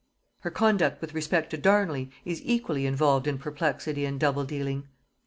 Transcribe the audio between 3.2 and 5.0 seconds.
in perplexity and double dealing.